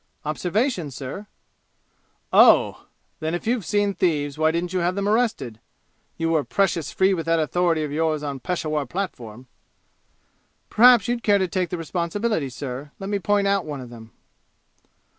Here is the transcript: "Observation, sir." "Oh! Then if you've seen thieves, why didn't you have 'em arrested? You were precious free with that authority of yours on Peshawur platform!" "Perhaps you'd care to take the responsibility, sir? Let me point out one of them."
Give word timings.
"Observation, 0.25 0.89
sir." 0.89 1.27
"Oh! 2.33 2.87
Then 3.19 3.35
if 3.35 3.45
you've 3.45 3.67
seen 3.67 3.93
thieves, 3.93 4.35
why 4.35 4.49
didn't 4.49 4.73
you 4.73 4.79
have 4.79 4.97
'em 4.97 5.07
arrested? 5.07 5.59
You 6.17 6.31
were 6.31 6.43
precious 6.43 6.91
free 6.91 7.13
with 7.13 7.27
that 7.27 7.37
authority 7.39 7.83
of 7.83 7.91
yours 7.91 8.23
on 8.23 8.39
Peshawur 8.39 8.87
platform!" 8.87 9.45
"Perhaps 10.71 11.07
you'd 11.07 11.21
care 11.21 11.37
to 11.37 11.47
take 11.47 11.69
the 11.69 11.77
responsibility, 11.77 12.49
sir? 12.49 12.89
Let 12.97 13.11
me 13.11 13.19
point 13.19 13.45
out 13.45 13.63
one 13.63 13.79
of 13.79 13.91
them." 13.91 14.11